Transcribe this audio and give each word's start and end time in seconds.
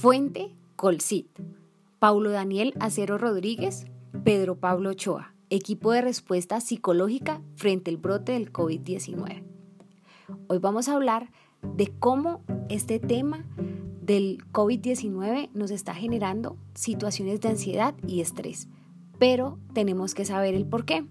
Fuente 0.00 0.54
Colcit. 0.76 1.26
Paulo 1.98 2.30
Daniel 2.30 2.72
Acero 2.78 3.18
Rodríguez, 3.18 3.86
Pedro 4.22 4.54
Pablo 4.54 4.90
Ochoa, 4.90 5.34
equipo 5.50 5.90
de 5.90 6.02
respuesta 6.02 6.60
psicológica 6.60 7.42
frente 7.56 7.90
al 7.90 7.96
brote 7.96 8.30
del 8.30 8.52
COVID-19. 8.52 9.42
Hoy 10.46 10.58
vamos 10.58 10.88
a 10.88 10.94
hablar 10.94 11.32
de 11.74 11.88
cómo 11.98 12.44
este 12.68 13.00
tema 13.00 13.44
del 14.00 14.38
COVID-19 14.52 15.50
nos 15.52 15.72
está 15.72 15.94
generando 15.94 16.56
situaciones 16.74 17.40
de 17.40 17.48
ansiedad 17.48 17.96
y 18.06 18.20
estrés, 18.20 18.68
pero 19.18 19.58
tenemos 19.72 20.14
que 20.14 20.24
saber 20.24 20.54
el 20.54 20.64
por 20.64 20.84
qué. 20.84 21.08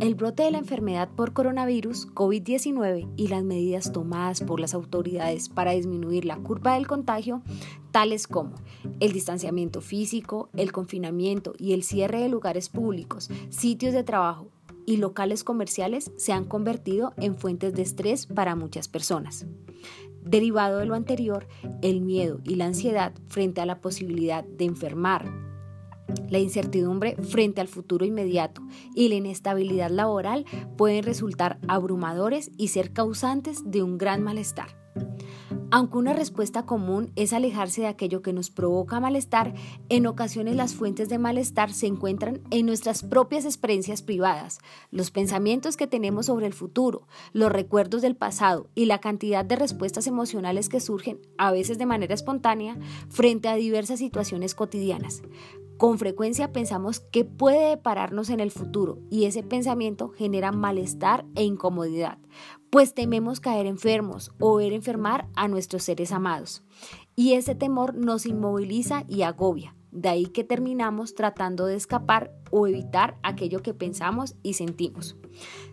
El 0.00 0.14
brote 0.14 0.42
de 0.42 0.50
la 0.50 0.58
enfermedad 0.58 1.08
por 1.14 1.32
coronavirus 1.32 2.08
COVID-19 2.14 3.12
y 3.16 3.28
las 3.28 3.44
medidas 3.44 3.92
tomadas 3.92 4.40
por 4.40 4.58
las 4.58 4.74
autoridades 4.74 5.48
para 5.48 5.72
disminuir 5.72 6.24
la 6.24 6.38
curva 6.38 6.74
del 6.74 6.86
contagio, 6.86 7.42
tales 7.90 8.26
como 8.26 8.54
el 9.00 9.12
distanciamiento 9.12 9.80
físico, 9.80 10.48
el 10.56 10.72
confinamiento 10.72 11.52
y 11.58 11.72
el 11.72 11.82
cierre 11.82 12.20
de 12.20 12.28
lugares 12.28 12.68
públicos, 12.68 13.30
sitios 13.50 13.92
de 13.92 14.02
trabajo 14.02 14.48
y 14.86 14.96
locales 14.96 15.44
comerciales, 15.44 16.10
se 16.16 16.32
han 16.32 16.44
convertido 16.44 17.12
en 17.18 17.36
fuentes 17.36 17.74
de 17.74 17.82
estrés 17.82 18.26
para 18.26 18.56
muchas 18.56 18.88
personas. 18.88 19.46
Derivado 20.24 20.78
de 20.78 20.86
lo 20.86 20.94
anterior, 20.94 21.46
el 21.82 22.00
miedo 22.00 22.40
y 22.44 22.54
la 22.54 22.66
ansiedad 22.66 23.12
frente 23.28 23.60
a 23.60 23.66
la 23.66 23.80
posibilidad 23.80 24.42
de 24.44 24.64
enfermar, 24.64 25.51
la 26.32 26.38
incertidumbre 26.38 27.14
frente 27.16 27.60
al 27.60 27.68
futuro 27.68 28.06
inmediato 28.06 28.62
y 28.94 29.08
la 29.08 29.16
inestabilidad 29.16 29.90
laboral 29.90 30.46
pueden 30.78 31.04
resultar 31.04 31.58
abrumadores 31.68 32.50
y 32.56 32.68
ser 32.68 32.94
causantes 32.94 33.70
de 33.70 33.82
un 33.82 33.98
gran 33.98 34.22
malestar. 34.22 34.82
Aunque 35.74 35.96
una 35.96 36.12
respuesta 36.12 36.66
común 36.66 37.12
es 37.16 37.32
alejarse 37.32 37.80
de 37.80 37.86
aquello 37.86 38.20
que 38.20 38.34
nos 38.34 38.50
provoca 38.50 39.00
malestar, 39.00 39.54
en 39.88 40.06
ocasiones 40.06 40.54
las 40.54 40.74
fuentes 40.74 41.08
de 41.08 41.18
malestar 41.18 41.72
se 41.72 41.86
encuentran 41.86 42.42
en 42.50 42.66
nuestras 42.66 43.02
propias 43.02 43.46
experiencias 43.46 44.02
privadas, 44.02 44.58
los 44.90 45.10
pensamientos 45.10 45.78
que 45.78 45.86
tenemos 45.86 46.26
sobre 46.26 46.46
el 46.46 46.52
futuro, 46.52 47.06
los 47.32 47.50
recuerdos 47.50 48.02
del 48.02 48.16
pasado 48.16 48.68
y 48.74 48.84
la 48.84 49.00
cantidad 49.00 49.46
de 49.46 49.56
respuestas 49.56 50.06
emocionales 50.06 50.68
que 50.68 50.80
surgen, 50.80 51.20
a 51.38 51.52
veces 51.52 51.78
de 51.78 51.86
manera 51.86 52.12
espontánea, 52.12 52.78
frente 53.08 53.48
a 53.48 53.54
diversas 53.54 53.98
situaciones 53.98 54.54
cotidianas. 54.54 55.22
Con 55.82 55.98
frecuencia 55.98 56.52
pensamos 56.52 57.00
que 57.00 57.24
puede 57.24 57.70
depararnos 57.70 58.30
en 58.30 58.38
el 58.38 58.52
futuro 58.52 59.00
y 59.10 59.24
ese 59.24 59.42
pensamiento 59.42 60.10
genera 60.10 60.52
malestar 60.52 61.24
e 61.34 61.42
incomodidad, 61.42 62.18
pues 62.70 62.94
tememos 62.94 63.40
caer 63.40 63.66
enfermos 63.66 64.30
o 64.38 64.54
ver 64.54 64.74
enfermar 64.74 65.26
a 65.34 65.48
nuestros 65.48 65.82
seres 65.82 66.12
amados. 66.12 66.62
Y 67.16 67.32
ese 67.32 67.56
temor 67.56 67.96
nos 67.96 68.26
inmoviliza 68.26 69.02
y 69.08 69.22
agobia. 69.22 69.74
De 69.90 70.08
ahí 70.08 70.26
que 70.26 70.44
terminamos 70.44 71.16
tratando 71.16 71.66
de 71.66 71.74
escapar 71.74 72.32
o 72.52 72.68
evitar 72.68 73.18
aquello 73.24 73.60
que 73.60 73.74
pensamos 73.74 74.36
y 74.44 74.52
sentimos. 74.52 75.16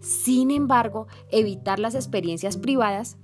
Sin 0.00 0.50
embargo, 0.50 1.06
evitar 1.30 1.78
las 1.78 1.94
experiencias 1.94 2.58
privadas 2.58 3.16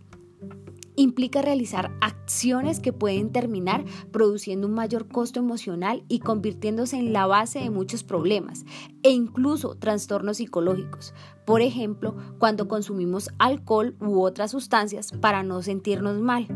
implica 0.96 1.42
realizar 1.42 1.92
acciones 2.30 2.78
que 2.78 2.92
pueden 2.92 3.32
terminar 3.32 3.84
produciendo 4.12 4.68
un 4.68 4.74
mayor 4.74 5.08
costo 5.08 5.40
emocional 5.40 6.04
y 6.06 6.20
convirtiéndose 6.20 6.96
en 6.96 7.12
la 7.12 7.26
base 7.26 7.58
de 7.58 7.70
muchos 7.70 8.04
problemas 8.04 8.64
e 9.02 9.10
incluso 9.10 9.74
trastornos 9.74 10.36
psicológicos. 10.36 11.12
Por 11.44 11.62
ejemplo, 11.62 12.14
cuando 12.38 12.68
consumimos 12.68 13.30
alcohol 13.40 13.96
u 14.00 14.20
otras 14.20 14.52
sustancias 14.52 15.10
para 15.10 15.42
no 15.42 15.62
sentirnos 15.62 16.20
mal, 16.20 16.46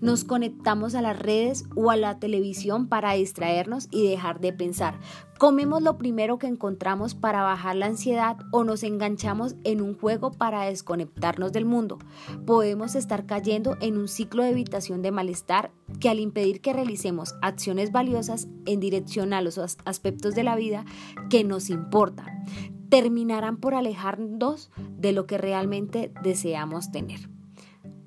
nos 0.00 0.24
conectamos 0.24 0.96
a 0.96 1.02
las 1.02 1.16
redes 1.16 1.66
o 1.76 1.92
a 1.92 1.96
la 1.96 2.18
televisión 2.18 2.88
para 2.88 3.12
distraernos 3.12 3.86
y 3.92 4.08
dejar 4.08 4.40
de 4.40 4.52
pensar. 4.52 4.98
Comemos 5.38 5.82
lo 5.82 5.96
primero 5.96 6.38
que 6.38 6.48
encontramos 6.48 7.14
para 7.14 7.42
bajar 7.42 7.76
la 7.76 7.86
ansiedad 7.86 8.36
o 8.50 8.64
nos 8.64 8.82
enganchamos 8.82 9.54
en 9.64 9.80
un 9.80 9.96
juego 9.96 10.32
para 10.32 10.64
desconectarnos 10.64 11.52
del 11.52 11.64
mundo. 11.64 11.98
Podemos 12.44 12.94
estar 12.94 13.26
cayendo 13.26 13.76
en 13.80 13.96
un 13.96 14.08
ciclo 14.08 14.42
de 14.42 14.50
evitación 14.50 15.00
de 15.00 15.12
malestar 15.20 15.70
que 16.00 16.08
al 16.08 16.18
impedir 16.18 16.62
que 16.62 16.72
realicemos 16.72 17.34
acciones 17.42 17.92
valiosas 17.92 18.48
en 18.64 18.80
dirección 18.80 19.34
a 19.34 19.42
los 19.42 19.58
aspectos 19.58 20.34
de 20.34 20.44
la 20.44 20.56
vida 20.56 20.86
que 21.28 21.44
nos 21.44 21.68
importan, 21.68 22.44
terminarán 22.88 23.58
por 23.58 23.74
alejarnos 23.74 24.70
de 24.96 25.12
lo 25.12 25.26
que 25.26 25.36
realmente 25.36 26.10
deseamos 26.22 26.90
tener. 26.90 27.28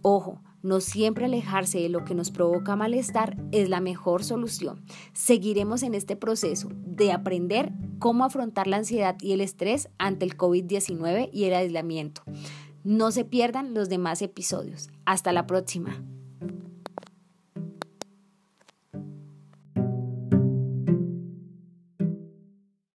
Ojo, 0.01 0.41
no 0.63 0.79
siempre 0.79 1.25
alejarse 1.25 1.79
de 1.79 1.90
lo 1.90 2.03
que 2.03 2.16
nos 2.16 2.31
provoca 2.31 2.75
malestar 2.75 3.38
es 3.51 3.69
la 3.69 3.80
mejor 3.80 4.24
solución. 4.24 4.84
Seguiremos 5.13 5.84
en 5.84 5.94
este 5.94 6.16
proceso 6.16 6.69
de 6.74 7.12
aprender 7.12 7.74
cómo 8.00 8.25
afrontar 8.25 8.66
la 8.66 8.78
ansiedad 8.78 9.18
y 9.22 9.34
el 9.34 9.41
estrés 9.41 9.90
ante 10.00 10.25
el 10.25 10.35
COVID-19 10.35 11.30
y 11.31 11.44
el 11.44 11.53
aislamiento. 11.53 12.24
No 12.84 13.12
se 13.12 13.24
pierdan 13.24 13.74
los 13.74 13.88
demás 13.88 14.22
episodios. 14.22 14.90
Hasta 15.06 15.31
la 15.31 15.45
próxima. 15.45 16.01